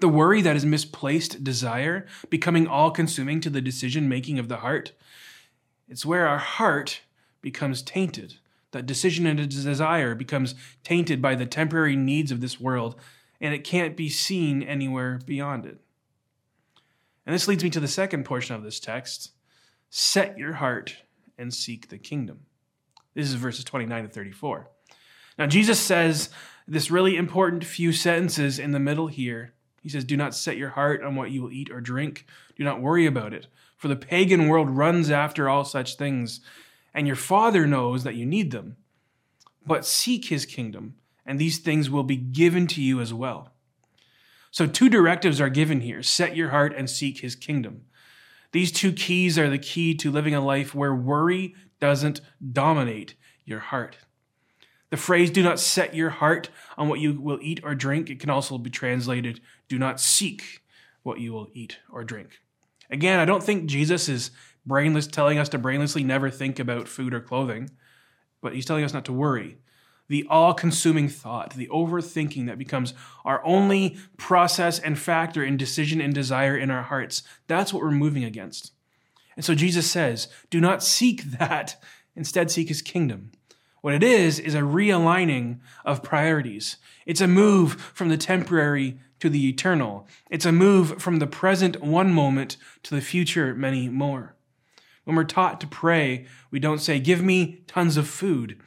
The 0.00 0.08
worry 0.08 0.42
that 0.42 0.56
is 0.56 0.66
misplaced 0.66 1.42
desire, 1.42 2.06
becoming 2.28 2.66
all 2.66 2.90
consuming 2.90 3.40
to 3.40 3.50
the 3.50 3.60
decision 3.60 4.08
making 4.08 4.38
of 4.38 4.48
the 4.48 4.58
heart, 4.58 4.92
it's 5.88 6.04
where 6.04 6.26
our 6.26 6.38
heart 6.38 7.00
becomes 7.40 7.82
tainted. 7.82 8.34
That 8.72 8.86
decision 8.86 9.26
and 9.26 9.48
desire 9.48 10.14
becomes 10.14 10.54
tainted 10.84 11.20
by 11.20 11.34
the 11.34 11.46
temporary 11.46 11.96
needs 11.96 12.30
of 12.30 12.40
this 12.40 12.60
world, 12.60 12.94
and 13.40 13.54
it 13.54 13.64
can't 13.64 13.96
be 13.96 14.08
seen 14.08 14.62
anywhere 14.62 15.18
beyond 15.24 15.66
it. 15.66 15.78
And 17.26 17.34
this 17.34 17.48
leads 17.48 17.62
me 17.62 17.70
to 17.70 17.80
the 17.80 17.88
second 17.88 18.24
portion 18.24 18.54
of 18.54 18.62
this 18.62 18.80
text 18.80 19.32
set 19.92 20.38
your 20.38 20.54
heart 20.54 20.96
and 21.36 21.52
seek 21.52 21.88
the 21.88 21.98
kingdom. 21.98 22.40
This 23.14 23.26
is 23.26 23.34
verses 23.34 23.64
29 23.64 24.04
to 24.04 24.08
34. 24.08 24.70
Now, 25.36 25.46
Jesus 25.46 25.80
says 25.80 26.30
this 26.68 26.90
really 26.90 27.16
important 27.16 27.64
few 27.64 27.92
sentences 27.92 28.58
in 28.58 28.70
the 28.70 28.78
middle 28.78 29.08
here. 29.08 29.54
He 29.82 29.88
says, 29.88 30.04
Do 30.04 30.16
not 30.16 30.34
set 30.34 30.56
your 30.56 30.70
heart 30.70 31.02
on 31.02 31.16
what 31.16 31.30
you 31.30 31.42
will 31.42 31.50
eat 31.50 31.70
or 31.70 31.80
drink. 31.80 32.26
Do 32.56 32.62
not 32.62 32.80
worry 32.80 33.06
about 33.06 33.34
it, 33.34 33.48
for 33.76 33.88
the 33.88 33.96
pagan 33.96 34.46
world 34.48 34.70
runs 34.70 35.10
after 35.10 35.48
all 35.48 35.64
such 35.64 35.96
things 35.96 36.40
and 36.94 37.06
your 37.06 37.16
Father 37.16 37.66
knows 37.66 38.04
that 38.04 38.14
you 38.14 38.26
need 38.26 38.50
them. 38.50 38.76
But 39.66 39.86
seek 39.86 40.26
his 40.26 40.46
kingdom, 40.46 40.94
and 41.24 41.38
these 41.38 41.58
things 41.58 41.90
will 41.90 42.02
be 42.02 42.16
given 42.16 42.66
to 42.68 42.82
you 42.82 43.00
as 43.00 43.12
well. 43.14 43.52
So, 44.50 44.66
two 44.66 44.88
directives 44.88 45.40
are 45.40 45.48
given 45.48 45.80
here 45.80 46.02
set 46.02 46.36
your 46.36 46.50
heart 46.50 46.74
and 46.76 46.90
seek 46.90 47.20
his 47.20 47.34
kingdom. 47.36 47.82
These 48.52 48.72
two 48.72 48.92
keys 48.92 49.38
are 49.38 49.48
the 49.48 49.58
key 49.58 49.94
to 49.94 50.10
living 50.10 50.34
a 50.34 50.44
life 50.44 50.74
where 50.74 50.94
worry 50.94 51.54
doesn't 51.78 52.20
dominate 52.52 53.14
your 53.44 53.60
heart. 53.60 53.98
The 54.90 54.96
phrase, 54.96 55.30
do 55.30 55.42
not 55.42 55.60
set 55.60 55.94
your 55.94 56.10
heart 56.10 56.50
on 56.76 56.88
what 56.88 56.98
you 56.98 57.20
will 57.20 57.38
eat 57.40 57.60
or 57.62 57.76
drink, 57.76 58.10
it 58.10 58.18
can 58.18 58.30
also 58.30 58.58
be 58.58 58.70
translated, 58.70 59.40
do 59.68 59.78
not 59.78 60.00
seek 60.00 60.62
what 61.02 61.20
you 61.20 61.32
will 61.32 61.48
eat 61.52 61.78
or 61.90 62.02
drink. 62.02 62.40
Again, 62.90 63.20
I 63.20 63.24
don't 63.24 63.42
think 63.42 63.66
Jesus 63.66 64.08
is 64.08 64.32
brainless, 64.66 65.06
telling 65.06 65.38
us 65.38 65.48
to 65.50 65.58
brainlessly 65.60 66.04
never 66.04 66.28
think 66.28 66.58
about 66.58 66.88
food 66.88 67.14
or 67.14 67.20
clothing, 67.20 67.70
but 68.42 68.52
he's 68.52 68.66
telling 68.66 68.84
us 68.84 68.92
not 68.92 69.04
to 69.04 69.12
worry. 69.12 69.58
The 70.10 70.26
all 70.28 70.54
consuming 70.54 71.08
thought, 71.08 71.54
the 71.54 71.68
overthinking 71.68 72.46
that 72.46 72.58
becomes 72.58 72.94
our 73.24 73.40
only 73.44 73.96
process 74.16 74.80
and 74.80 74.98
factor 74.98 75.44
in 75.44 75.56
decision 75.56 76.00
and 76.00 76.12
desire 76.12 76.58
in 76.58 76.68
our 76.68 76.82
hearts, 76.82 77.22
that's 77.46 77.72
what 77.72 77.80
we're 77.80 77.92
moving 77.92 78.24
against. 78.24 78.72
And 79.36 79.44
so 79.44 79.54
Jesus 79.54 79.88
says, 79.88 80.26
do 80.50 80.60
not 80.60 80.82
seek 80.82 81.22
that, 81.38 81.80
instead, 82.16 82.50
seek 82.50 82.66
his 82.66 82.82
kingdom. 82.82 83.30
What 83.82 83.94
it 83.94 84.02
is, 84.02 84.40
is 84.40 84.56
a 84.56 84.62
realigning 84.62 85.60
of 85.84 86.02
priorities. 86.02 86.78
It's 87.06 87.20
a 87.20 87.28
move 87.28 87.74
from 87.94 88.08
the 88.08 88.16
temporary 88.16 88.98
to 89.20 89.30
the 89.30 89.48
eternal. 89.48 90.08
It's 90.28 90.44
a 90.44 90.50
move 90.50 91.00
from 91.00 91.20
the 91.20 91.28
present 91.28 91.80
one 91.80 92.12
moment 92.12 92.56
to 92.82 92.96
the 92.96 93.00
future 93.00 93.54
many 93.54 93.88
more. 93.88 94.34
When 95.04 95.14
we're 95.14 95.22
taught 95.22 95.60
to 95.60 95.68
pray, 95.68 96.26
we 96.50 96.58
don't 96.58 96.80
say, 96.80 96.98
Give 96.98 97.22
me 97.22 97.62
tons 97.68 97.96
of 97.96 98.08
food. 98.08 98.60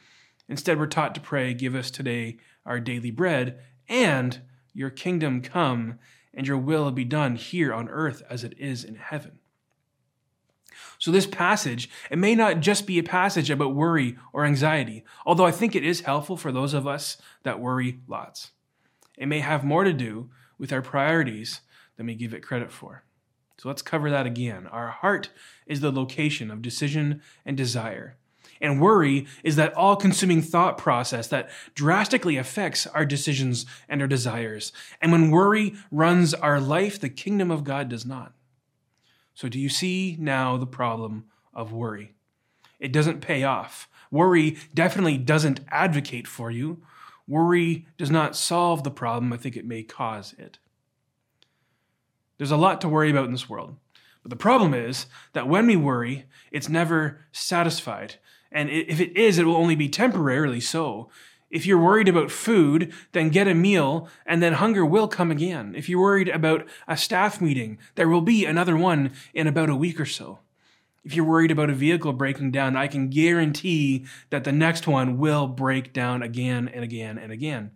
Instead, 0.48 0.78
we're 0.78 0.86
taught 0.86 1.14
to 1.14 1.20
pray, 1.20 1.54
Give 1.54 1.74
us 1.74 1.90
today 1.90 2.38
our 2.66 2.80
daily 2.80 3.10
bread, 3.10 3.60
and 3.88 4.40
your 4.72 4.90
kingdom 4.90 5.40
come, 5.40 5.98
and 6.32 6.46
your 6.46 6.58
will 6.58 6.90
be 6.90 7.04
done 7.04 7.36
here 7.36 7.72
on 7.72 7.88
earth 7.88 8.22
as 8.28 8.44
it 8.44 8.54
is 8.58 8.84
in 8.84 8.96
heaven. 8.96 9.38
So, 10.98 11.10
this 11.10 11.26
passage, 11.26 11.88
it 12.10 12.18
may 12.18 12.34
not 12.34 12.60
just 12.60 12.86
be 12.86 12.98
a 12.98 13.04
passage 13.04 13.50
about 13.50 13.74
worry 13.74 14.16
or 14.32 14.44
anxiety, 14.44 15.04
although 15.24 15.46
I 15.46 15.50
think 15.50 15.74
it 15.74 15.84
is 15.84 16.00
helpful 16.00 16.36
for 16.36 16.52
those 16.52 16.74
of 16.74 16.86
us 16.86 17.16
that 17.42 17.60
worry 17.60 18.00
lots. 18.08 18.52
It 19.16 19.26
may 19.26 19.40
have 19.40 19.64
more 19.64 19.84
to 19.84 19.92
do 19.92 20.30
with 20.58 20.72
our 20.72 20.82
priorities 20.82 21.60
than 21.96 22.06
we 22.06 22.14
give 22.14 22.34
it 22.34 22.42
credit 22.42 22.72
for. 22.72 23.04
So 23.58 23.68
let's 23.68 23.82
cover 23.82 24.10
that 24.10 24.26
again. 24.26 24.66
Our 24.66 24.88
heart 24.88 25.30
is 25.66 25.80
the 25.80 25.92
location 25.92 26.50
of 26.50 26.62
decision 26.62 27.22
and 27.46 27.56
desire. 27.56 28.16
And 28.64 28.80
worry 28.80 29.26
is 29.42 29.56
that 29.56 29.74
all 29.74 29.94
consuming 29.94 30.40
thought 30.40 30.78
process 30.78 31.28
that 31.28 31.50
drastically 31.74 32.38
affects 32.38 32.86
our 32.86 33.04
decisions 33.04 33.66
and 33.90 34.00
our 34.00 34.08
desires. 34.08 34.72
And 35.02 35.12
when 35.12 35.30
worry 35.30 35.74
runs 35.90 36.32
our 36.32 36.58
life, 36.58 36.98
the 36.98 37.10
kingdom 37.10 37.50
of 37.50 37.62
God 37.62 37.90
does 37.90 38.06
not. 38.06 38.32
So, 39.34 39.50
do 39.50 39.60
you 39.60 39.68
see 39.68 40.16
now 40.18 40.56
the 40.56 40.66
problem 40.66 41.26
of 41.52 41.74
worry? 41.74 42.14
It 42.80 42.90
doesn't 42.90 43.20
pay 43.20 43.44
off. 43.44 43.86
Worry 44.10 44.56
definitely 44.72 45.18
doesn't 45.18 45.60
advocate 45.68 46.26
for 46.26 46.50
you. 46.50 46.82
Worry 47.28 47.86
does 47.98 48.10
not 48.10 48.34
solve 48.34 48.82
the 48.82 48.90
problem. 48.90 49.30
I 49.30 49.36
think 49.36 49.58
it 49.58 49.66
may 49.66 49.82
cause 49.82 50.34
it. 50.38 50.58
There's 52.38 52.50
a 52.50 52.56
lot 52.56 52.80
to 52.80 52.88
worry 52.88 53.10
about 53.10 53.26
in 53.26 53.32
this 53.32 53.48
world. 53.48 53.76
But 54.22 54.30
the 54.30 54.36
problem 54.36 54.72
is 54.72 55.04
that 55.34 55.48
when 55.48 55.66
we 55.66 55.76
worry, 55.76 56.24
it's 56.50 56.70
never 56.70 57.26
satisfied. 57.30 58.14
And 58.54 58.70
if 58.70 59.00
it 59.00 59.14
is, 59.16 59.36
it 59.36 59.44
will 59.44 59.56
only 59.56 59.74
be 59.74 59.88
temporarily 59.88 60.60
so. 60.60 61.10
If 61.50 61.66
you're 61.66 61.78
worried 61.78 62.08
about 62.08 62.30
food, 62.30 62.92
then 63.12 63.28
get 63.28 63.48
a 63.48 63.54
meal, 63.54 64.08
and 64.24 64.42
then 64.42 64.54
hunger 64.54 64.86
will 64.86 65.08
come 65.08 65.30
again. 65.30 65.74
If 65.76 65.88
you're 65.88 66.00
worried 66.00 66.28
about 66.28 66.66
a 66.88 66.96
staff 66.96 67.40
meeting, 67.40 67.78
there 67.96 68.08
will 68.08 68.22
be 68.22 68.44
another 68.46 68.76
one 68.76 69.12
in 69.34 69.46
about 69.46 69.70
a 69.70 69.76
week 69.76 70.00
or 70.00 70.06
so. 70.06 70.38
If 71.04 71.14
you're 71.14 71.24
worried 71.24 71.50
about 71.50 71.68
a 71.68 71.74
vehicle 71.74 72.12
breaking 72.12 72.52
down, 72.52 72.76
I 72.76 72.86
can 72.86 73.10
guarantee 73.10 74.06
that 74.30 74.44
the 74.44 74.52
next 74.52 74.86
one 74.86 75.18
will 75.18 75.46
break 75.46 75.92
down 75.92 76.22
again 76.22 76.66
and 76.66 76.82
again 76.82 77.18
and 77.18 77.30
again. 77.30 77.72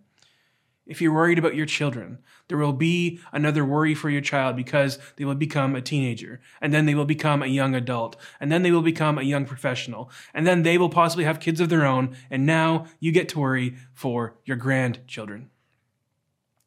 If 0.89 1.03
you're 1.03 1.13
worried 1.13 1.37
about 1.37 1.53
your 1.53 1.67
children, 1.67 2.17
there 2.47 2.57
will 2.57 2.73
be 2.73 3.19
another 3.31 3.63
worry 3.63 3.93
for 3.93 4.09
your 4.09 4.21
child 4.21 4.55
because 4.55 4.97
they 5.17 5.23
will 5.23 5.35
become 5.35 5.75
a 5.75 5.81
teenager, 5.81 6.41
and 6.59 6.73
then 6.73 6.87
they 6.87 6.95
will 6.95 7.05
become 7.05 7.43
a 7.43 7.47
young 7.47 7.75
adult, 7.75 8.17
and 8.39 8.51
then 8.51 8.63
they 8.63 8.71
will 8.71 8.81
become 8.81 9.19
a 9.19 9.23
young 9.23 9.45
professional, 9.45 10.09
and 10.33 10.47
then 10.47 10.63
they 10.63 10.79
will 10.79 10.89
possibly 10.89 11.25
have 11.25 11.39
kids 11.39 11.61
of 11.61 11.69
their 11.69 11.85
own, 11.85 12.17
and 12.31 12.43
now 12.43 12.87
you 12.99 13.11
get 13.11 13.29
to 13.29 13.39
worry 13.39 13.75
for 13.93 14.39
your 14.45 14.57
grandchildren. 14.57 15.51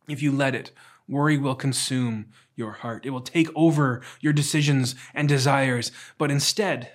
If 0.08 0.22
you 0.22 0.30
let 0.30 0.54
it, 0.54 0.70
worry 1.08 1.36
will 1.36 1.56
consume 1.56 2.26
your 2.54 2.74
heart. 2.74 3.04
It 3.04 3.10
will 3.10 3.22
take 3.22 3.48
over 3.56 4.02
your 4.20 4.32
decisions 4.32 4.94
and 5.14 5.28
desires. 5.28 5.90
But 6.16 6.30
instead, 6.30 6.92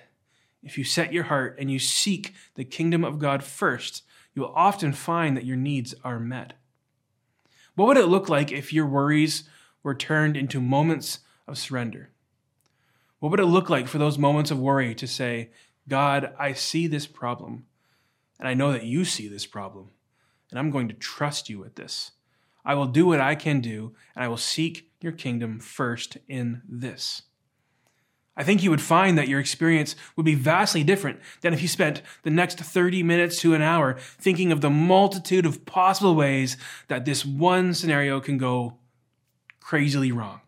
if 0.62 0.78
you 0.78 0.84
set 0.84 1.12
your 1.12 1.24
heart 1.24 1.56
and 1.58 1.70
you 1.70 1.78
seek 1.78 2.32
the 2.54 2.64
kingdom 2.64 3.04
of 3.04 3.18
God 3.18 3.44
first, 3.44 4.02
you 4.34 4.40
will 4.40 4.54
often 4.54 4.94
find 4.94 5.36
that 5.36 5.44
your 5.44 5.58
needs 5.58 5.94
are 6.02 6.18
met. 6.18 6.54
What 7.78 7.86
would 7.86 7.96
it 7.96 8.06
look 8.06 8.28
like 8.28 8.50
if 8.50 8.72
your 8.72 8.86
worries 8.86 9.44
were 9.84 9.94
turned 9.94 10.36
into 10.36 10.60
moments 10.60 11.20
of 11.46 11.58
surrender? 11.58 12.10
What 13.20 13.30
would 13.30 13.38
it 13.38 13.46
look 13.46 13.70
like 13.70 13.86
for 13.86 13.98
those 13.98 14.18
moments 14.18 14.50
of 14.50 14.58
worry 14.58 14.96
to 14.96 15.06
say, 15.06 15.50
God, 15.86 16.34
I 16.40 16.54
see 16.54 16.88
this 16.88 17.06
problem, 17.06 17.66
and 18.40 18.48
I 18.48 18.54
know 18.54 18.72
that 18.72 18.82
you 18.82 19.04
see 19.04 19.28
this 19.28 19.46
problem, 19.46 19.90
and 20.50 20.58
I'm 20.58 20.72
going 20.72 20.88
to 20.88 20.94
trust 20.94 21.48
you 21.48 21.60
with 21.60 21.76
this. 21.76 22.10
I 22.64 22.74
will 22.74 22.88
do 22.88 23.06
what 23.06 23.20
I 23.20 23.36
can 23.36 23.60
do, 23.60 23.94
and 24.16 24.24
I 24.24 24.28
will 24.28 24.36
seek 24.36 24.90
your 25.00 25.12
kingdom 25.12 25.60
first 25.60 26.16
in 26.26 26.62
this. 26.68 27.22
I 28.38 28.44
think 28.44 28.62
you 28.62 28.70
would 28.70 28.80
find 28.80 29.18
that 29.18 29.26
your 29.26 29.40
experience 29.40 29.96
would 30.14 30.24
be 30.24 30.36
vastly 30.36 30.84
different 30.84 31.18
than 31.40 31.52
if 31.52 31.60
you 31.60 31.66
spent 31.66 32.02
the 32.22 32.30
next 32.30 32.60
30 32.60 33.02
minutes 33.02 33.40
to 33.40 33.52
an 33.52 33.62
hour 33.62 33.96
thinking 33.98 34.52
of 34.52 34.60
the 34.60 34.70
multitude 34.70 35.44
of 35.44 35.66
possible 35.66 36.14
ways 36.14 36.56
that 36.86 37.04
this 37.04 37.26
one 37.26 37.74
scenario 37.74 38.20
can 38.20 38.38
go 38.38 38.78
crazily 39.58 40.12
wrong. 40.12 40.40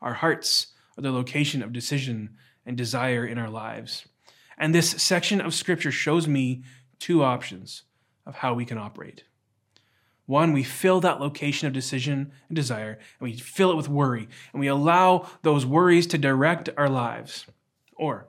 Our 0.00 0.14
hearts 0.14 0.68
are 0.96 1.02
the 1.02 1.12
location 1.12 1.62
of 1.62 1.74
decision 1.74 2.30
and 2.64 2.74
desire 2.74 3.26
in 3.26 3.36
our 3.36 3.50
lives. 3.50 4.08
And 4.56 4.74
this 4.74 4.90
section 4.90 5.42
of 5.42 5.52
Scripture 5.52 5.92
shows 5.92 6.26
me 6.26 6.62
two 6.98 7.22
options 7.22 7.82
of 8.24 8.36
how 8.36 8.54
we 8.54 8.64
can 8.64 8.78
operate. 8.78 9.24
One, 10.26 10.52
we 10.52 10.64
fill 10.64 11.00
that 11.00 11.20
location 11.20 11.68
of 11.68 11.72
decision 11.72 12.32
and 12.48 12.56
desire, 12.56 12.98
and 13.20 13.30
we 13.30 13.36
fill 13.36 13.70
it 13.70 13.76
with 13.76 13.88
worry, 13.88 14.28
and 14.52 14.60
we 14.60 14.66
allow 14.66 15.28
those 15.42 15.64
worries 15.64 16.06
to 16.08 16.18
direct 16.18 16.68
our 16.76 16.88
lives. 16.88 17.46
Or, 17.94 18.26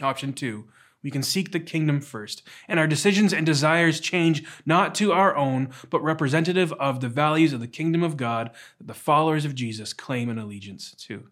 option 0.00 0.32
two, 0.32 0.64
we 1.02 1.10
can 1.10 1.22
seek 1.22 1.52
the 1.52 1.60
kingdom 1.60 2.00
first, 2.00 2.42
and 2.66 2.80
our 2.80 2.86
decisions 2.86 3.32
and 3.32 3.44
desires 3.44 4.00
change 4.00 4.42
not 4.64 4.94
to 4.96 5.12
our 5.12 5.36
own, 5.36 5.68
but 5.90 6.02
representative 6.02 6.72
of 6.72 7.00
the 7.00 7.10
values 7.10 7.52
of 7.52 7.60
the 7.60 7.68
kingdom 7.68 8.02
of 8.02 8.16
God 8.16 8.50
that 8.78 8.86
the 8.86 8.94
followers 8.94 9.44
of 9.44 9.54
Jesus 9.54 9.92
claim 9.92 10.30
an 10.30 10.38
allegiance 10.38 10.92
to. 10.92 11.28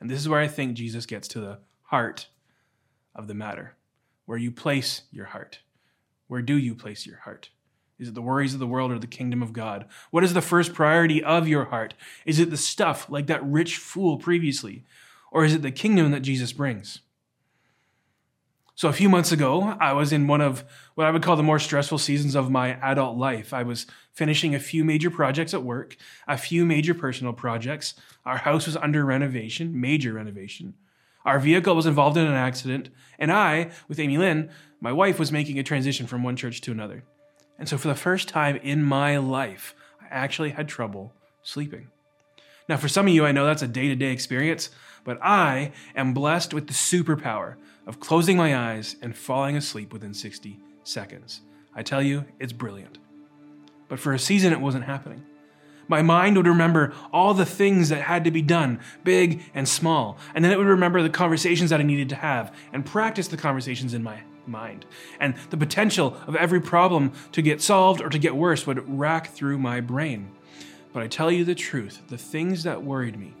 And 0.00 0.08
this 0.08 0.20
is 0.20 0.28
where 0.28 0.40
I 0.40 0.48
think 0.48 0.74
Jesus 0.74 1.04
gets 1.04 1.26
to 1.28 1.40
the 1.40 1.58
heart 1.82 2.28
of 3.14 3.26
the 3.26 3.34
matter, 3.34 3.74
where 4.24 4.38
you 4.38 4.52
place 4.52 5.02
your 5.10 5.26
heart. 5.26 5.58
Where 6.28 6.42
do 6.42 6.56
you 6.56 6.74
place 6.74 7.04
your 7.04 7.18
heart? 7.18 7.50
Is 7.98 8.08
it 8.08 8.14
the 8.14 8.22
worries 8.22 8.54
of 8.54 8.60
the 8.60 8.66
world 8.66 8.92
or 8.92 8.98
the 8.98 9.06
kingdom 9.06 9.42
of 9.42 9.52
God? 9.52 9.86
What 10.10 10.22
is 10.22 10.32
the 10.32 10.40
first 10.40 10.72
priority 10.72 11.22
of 11.22 11.48
your 11.48 11.66
heart? 11.66 11.94
Is 12.24 12.38
it 12.38 12.50
the 12.50 12.56
stuff 12.56 13.10
like 13.10 13.26
that 13.26 13.44
rich 13.44 13.76
fool 13.76 14.18
previously? 14.18 14.84
Or 15.32 15.44
is 15.44 15.52
it 15.52 15.62
the 15.62 15.72
kingdom 15.72 16.10
that 16.12 16.20
Jesus 16.20 16.52
brings? 16.52 17.00
So, 18.78 18.88
a 18.88 18.92
few 18.92 19.08
months 19.08 19.32
ago, 19.32 19.76
I 19.80 19.92
was 19.92 20.12
in 20.12 20.28
one 20.28 20.40
of 20.40 20.62
what 20.94 21.08
I 21.08 21.10
would 21.10 21.24
call 21.24 21.34
the 21.34 21.42
more 21.42 21.58
stressful 21.58 21.98
seasons 21.98 22.36
of 22.36 22.48
my 22.48 22.74
adult 22.80 23.18
life. 23.18 23.52
I 23.52 23.64
was 23.64 23.86
finishing 24.12 24.54
a 24.54 24.60
few 24.60 24.84
major 24.84 25.10
projects 25.10 25.52
at 25.52 25.64
work, 25.64 25.96
a 26.28 26.38
few 26.38 26.64
major 26.64 26.94
personal 26.94 27.32
projects. 27.32 27.94
Our 28.24 28.36
house 28.36 28.66
was 28.66 28.76
under 28.76 29.04
renovation, 29.04 29.80
major 29.80 30.12
renovation. 30.12 30.74
Our 31.24 31.40
vehicle 31.40 31.74
was 31.74 31.86
involved 31.86 32.16
in 32.16 32.28
an 32.28 32.34
accident, 32.34 32.90
and 33.18 33.32
I, 33.32 33.72
with 33.88 33.98
Amy 33.98 34.16
Lynn, 34.16 34.48
my 34.80 34.92
wife, 34.92 35.18
was 35.18 35.32
making 35.32 35.58
a 35.58 35.64
transition 35.64 36.06
from 36.06 36.22
one 36.22 36.36
church 36.36 36.60
to 36.60 36.70
another. 36.70 37.02
And 37.58 37.68
so, 37.68 37.76
for 37.76 37.88
the 37.88 37.94
first 37.94 38.28
time 38.28 38.56
in 38.56 38.82
my 38.82 39.16
life, 39.16 39.74
I 40.00 40.06
actually 40.10 40.50
had 40.50 40.68
trouble 40.68 41.12
sleeping. 41.42 41.88
Now, 42.68 42.76
for 42.76 42.88
some 42.88 43.06
of 43.06 43.14
you, 43.14 43.24
I 43.24 43.32
know 43.32 43.46
that's 43.46 43.62
a 43.62 43.68
day 43.68 43.88
to 43.88 43.96
day 43.96 44.12
experience, 44.12 44.70
but 45.04 45.18
I 45.22 45.72
am 45.96 46.14
blessed 46.14 46.52
with 46.52 46.66
the 46.66 46.74
superpower 46.74 47.56
of 47.86 48.00
closing 48.00 48.36
my 48.36 48.54
eyes 48.54 48.96
and 49.00 49.16
falling 49.16 49.56
asleep 49.56 49.92
within 49.92 50.12
60 50.12 50.60
seconds. 50.84 51.40
I 51.74 51.82
tell 51.82 52.02
you, 52.02 52.26
it's 52.38 52.52
brilliant. 52.52 52.98
But 53.88 53.98
for 53.98 54.12
a 54.12 54.18
season, 54.18 54.52
it 54.52 54.60
wasn't 54.60 54.84
happening. 54.84 55.24
My 55.88 56.02
mind 56.02 56.36
would 56.36 56.46
remember 56.46 56.92
all 57.12 57.32
the 57.32 57.46
things 57.46 57.88
that 57.88 58.02
had 58.02 58.24
to 58.24 58.30
be 58.30 58.42
done, 58.42 58.80
big 59.04 59.42
and 59.54 59.66
small, 59.66 60.18
and 60.34 60.44
then 60.44 60.52
it 60.52 60.58
would 60.58 60.66
remember 60.66 61.02
the 61.02 61.08
conversations 61.08 61.70
that 61.70 61.80
I 61.80 61.84
needed 61.84 62.10
to 62.10 62.16
have 62.16 62.54
and 62.74 62.84
practice 62.84 63.28
the 63.28 63.38
conversations 63.38 63.94
in 63.94 64.02
my 64.02 64.20
mind. 64.48 64.86
And 65.20 65.34
the 65.50 65.56
potential 65.56 66.16
of 66.26 66.36
every 66.36 66.60
problem 66.60 67.12
to 67.32 67.42
get 67.42 67.62
solved 67.62 68.00
or 68.00 68.08
to 68.08 68.18
get 68.18 68.34
worse 68.34 68.66
would 68.66 68.88
rack 68.98 69.28
through 69.28 69.58
my 69.58 69.80
brain. 69.80 70.30
But 70.92 71.02
I 71.02 71.08
tell 71.08 71.30
you 71.30 71.44
the 71.44 71.54
truth, 71.54 72.02
the 72.08 72.18
things 72.18 72.62
that 72.62 72.82
worried 72.82 73.18
me, 73.18 73.34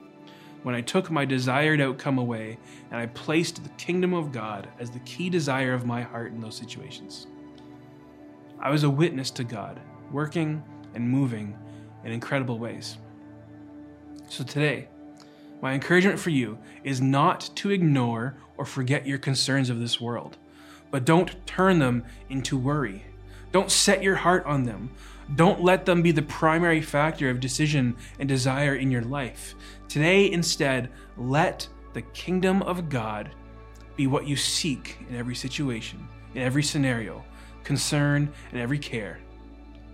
when 0.62 0.74
I 0.74 0.80
took 0.80 1.10
my 1.10 1.24
desired 1.24 1.80
outcome 1.80 2.18
away 2.18 2.58
and 2.90 3.00
I 3.00 3.06
placed 3.06 3.62
the 3.62 3.70
kingdom 3.70 4.12
of 4.12 4.32
God 4.32 4.68
as 4.78 4.90
the 4.90 4.98
key 5.00 5.30
desire 5.30 5.72
of 5.72 5.86
my 5.86 6.02
heart 6.02 6.32
in 6.32 6.40
those 6.40 6.56
situations. 6.56 7.26
I 8.60 8.70
was 8.70 8.84
a 8.84 8.90
witness 8.90 9.30
to 9.32 9.44
God, 9.44 9.80
working 10.10 10.62
and 10.94 11.08
moving 11.08 11.56
in 12.04 12.12
incredible 12.12 12.58
ways. 12.58 12.98
So 14.28 14.44
today, 14.44 14.88
my 15.62 15.72
encouragement 15.72 16.18
for 16.18 16.30
you 16.30 16.58
is 16.84 17.00
not 17.00 17.50
to 17.56 17.70
ignore 17.70 18.36
or 18.56 18.64
forget 18.64 19.06
your 19.06 19.18
concerns 19.18 19.70
of 19.70 19.80
this 19.80 20.00
world, 20.00 20.36
but 20.90 21.04
don't 21.04 21.46
turn 21.46 21.78
them 21.78 22.04
into 22.28 22.56
worry. 22.56 23.04
Don't 23.52 23.70
set 23.70 24.02
your 24.02 24.16
heart 24.16 24.44
on 24.46 24.64
them. 24.64 24.90
Don't 25.34 25.62
let 25.62 25.84
them 25.84 26.02
be 26.02 26.12
the 26.12 26.22
primary 26.22 26.80
factor 26.80 27.28
of 27.28 27.40
decision 27.40 27.96
and 28.18 28.28
desire 28.28 28.74
in 28.74 28.90
your 28.90 29.02
life. 29.02 29.54
Today, 29.88 30.30
instead, 30.30 30.90
let 31.16 31.68
the 31.92 32.02
kingdom 32.02 32.62
of 32.62 32.88
God 32.88 33.30
be 33.96 34.06
what 34.06 34.26
you 34.26 34.36
seek 34.36 34.98
in 35.08 35.16
every 35.16 35.34
situation, 35.34 36.06
in 36.34 36.42
every 36.42 36.62
scenario, 36.62 37.24
concern, 37.64 38.32
and 38.52 38.60
every 38.60 38.78
care. 38.78 39.18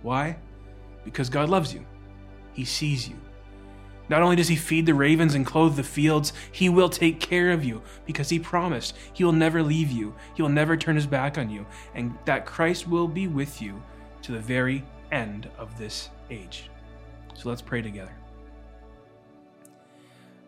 Why? 0.01 0.37
Because 1.03 1.29
God 1.29 1.49
loves 1.49 1.73
you. 1.73 1.85
He 2.53 2.63
sees 2.63 3.09
you. 3.09 3.15
Not 4.09 4.21
only 4.21 4.35
does 4.35 4.47
he 4.47 4.55
feed 4.55 4.85
the 4.85 4.93
ravens 4.93 5.33
and 5.33 5.45
clothe 5.45 5.75
the 5.75 5.83
fields, 5.83 6.33
he 6.51 6.69
will 6.69 6.89
take 6.89 7.19
care 7.19 7.51
of 7.51 7.63
you 7.63 7.81
because 8.05 8.29
he 8.29 8.39
promised 8.39 8.95
he 9.13 9.23
will 9.23 9.31
never 9.31 9.63
leave 9.63 9.91
you. 9.91 10.13
He 10.35 10.41
will 10.41 10.49
never 10.49 10.77
turn 10.77 10.95
his 10.95 11.07
back 11.07 11.37
on 11.37 11.49
you, 11.49 11.65
and 11.93 12.15
that 12.25 12.45
Christ 12.45 12.87
will 12.87 13.07
be 13.07 13.27
with 13.27 13.61
you 13.61 13.81
to 14.21 14.31
the 14.31 14.39
very 14.39 14.83
end 15.11 15.49
of 15.57 15.77
this 15.77 16.09
age. 16.29 16.69
So 17.33 17.49
let's 17.49 17.61
pray 17.61 17.81
together. 17.81 18.15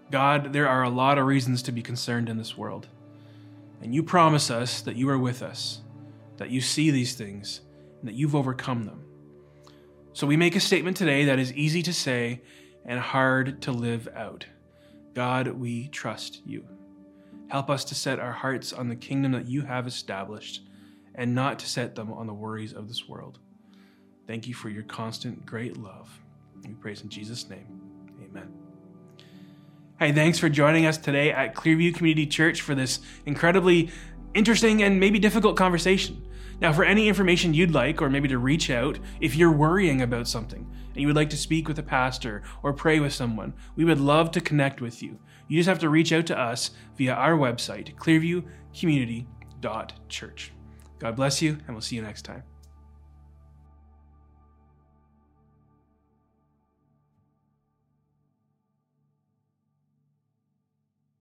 God, 0.09 0.53
there 0.53 0.69
are 0.69 0.83
a 0.83 0.89
lot 0.89 1.17
of 1.17 1.25
reasons 1.25 1.61
to 1.63 1.71
be 1.71 1.81
concerned 1.81 2.29
in 2.29 2.37
this 2.37 2.57
world. 2.57 2.87
And 3.81 3.93
you 3.93 4.03
promise 4.03 4.49
us 4.49 4.81
that 4.81 4.95
you 4.95 5.09
are 5.09 5.17
with 5.17 5.41
us, 5.43 5.81
that 6.37 6.49
you 6.49 6.61
see 6.61 6.91
these 6.91 7.13
things, 7.15 7.61
and 7.99 8.07
that 8.07 8.15
you've 8.15 8.35
overcome 8.35 8.83
them. 8.83 9.03
So 10.13 10.25
we 10.25 10.37
make 10.37 10.55
a 10.55 10.59
statement 10.59 10.97
today 10.97 11.25
that 11.25 11.39
is 11.39 11.53
easy 11.53 11.83
to 11.83 11.93
say 11.93 12.41
and 12.87 12.99
hard 12.99 13.61
to 13.61 13.71
live 13.71 14.07
out. 14.15 14.45
God, 15.13 15.47
we 15.49 15.89
trust 15.89 16.41
you. 16.45 16.65
Help 17.49 17.69
us 17.69 17.83
to 17.85 17.95
set 17.95 18.19
our 18.19 18.31
hearts 18.31 18.73
on 18.73 18.89
the 18.89 18.95
kingdom 18.95 19.33
that 19.33 19.47
you 19.47 19.61
have 19.61 19.87
established 19.87 20.61
and 21.15 21.33
not 21.35 21.59
to 21.59 21.67
set 21.67 21.95
them 21.95 22.11
on 22.13 22.27
the 22.27 22.33
worries 22.33 22.73
of 22.73 22.87
this 22.87 23.07
world. 23.07 23.39
Thank 24.25 24.47
you 24.47 24.53
for 24.53 24.69
your 24.69 24.83
constant 24.83 25.45
great 25.45 25.77
love. 25.77 26.09
We 26.65 26.73
praise 26.73 27.01
in 27.01 27.09
Jesus' 27.09 27.49
name. 27.49 27.81
Amen. 28.23 28.51
Hey, 29.99 30.11
thanks 30.11 30.37
for 30.37 30.49
joining 30.49 30.85
us 30.85 30.97
today 30.97 31.31
at 31.31 31.55
Clearview 31.55 31.95
Community 31.95 32.27
Church 32.27 32.61
for 32.61 32.75
this 32.75 32.99
incredibly 33.25 33.89
interesting 34.33 34.83
and 34.83 34.99
maybe 34.99 35.17
difficult 35.17 35.57
conversation. 35.57 36.26
Now, 36.59 36.73
for 36.73 36.83
any 36.83 37.07
information 37.07 37.53
you'd 37.53 37.71
like, 37.71 38.01
or 38.01 38.09
maybe 38.09 38.27
to 38.29 38.39
reach 38.39 38.71
out 38.71 38.97
if 39.21 39.35
you're 39.35 39.51
worrying 39.51 40.01
about 40.01 40.27
something 40.27 40.67
and 40.89 40.97
you 40.97 41.05
would 41.05 41.15
like 41.15 41.29
to 41.29 41.37
speak 41.37 41.67
with 41.67 41.77
a 41.77 41.83
pastor 41.83 42.41
or 42.63 42.73
pray 42.73 42.99
with 42.99 43.13
someone, 43.13 43.53
we 43.75 43.85
would 43.85 43.99
love 43.99 44.31
to 44.31 44.41
connect 44.41 44.81
with 44.81 45.03
you. 45.03 45.19
You 45.47 45.59
just 45.59 45.69
have 45.69 45.77
to 45.79 45.89
reach 45.89 46.11
out 46.11 46.25
to 46.27 46.37
us 46.37 46.69
via 46.97 47.13
our 47.13 47.37
website, 47.37 47.95
clearviewcommunity.church. 47.95 50.53
God 50.99 51.15
bless 51.15 51.43
you, 51.43 51.51
and 51.51 51.69
we'll 51.69 51.81
see 51.81 51.95
you 51.95 52.01
next 52.01 52.23
time. 52.23 52.41